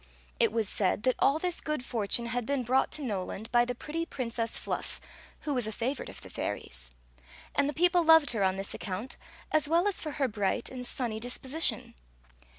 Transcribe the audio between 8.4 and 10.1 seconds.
on this account as well as